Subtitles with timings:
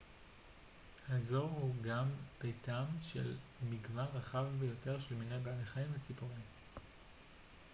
[1.09, 2.05] האזור הוא גם
[2.41, 3.35] ביתם של
[3.69, 6.41] מגוון רחב ביותר של מיני בעלי חיים וציפורים